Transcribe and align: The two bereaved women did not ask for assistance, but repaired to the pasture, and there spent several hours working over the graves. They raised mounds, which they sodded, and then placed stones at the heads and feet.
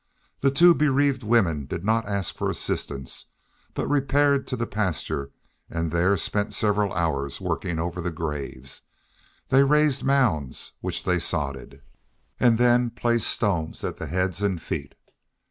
The 0.39 0.49
two 0.49 0.73
bereaved 0.73 1.21
women 1.21 1.67
did 1.67 1.85
not 1.85 2.07
ask 2.07 2.35
for 2.35 2.49
assistance, 2.49 3.27
but 3.75 3.85
repaired 3.87 4.47
to 4.47 4.55
the 4.55 4.65
pasture, 4.65 5.29
and 5.69 5.91
there 5.91 6.17
spent 6.17 6.55
several 6.55 6.91
hours 6.93 7.39
working 7.39 7.77
over 7.77 8.01
the 8.01 8.09
graves. 8.09 8.81
They 9.49 9.61
raised 9.61 10.03
mounds, 10.03 10.71
which 10.81 11.03
they 11.03 11.19
sodded, 11.19 11.83
and 12.39 12.57
then 12.57 12.89
placed 12.89 13.27
stones 13.29 13.83
at 13.83 13.97
the 13.97 14.07
heads 14.07 14.41
and 14.41 14.59
feet. 14.59 14.95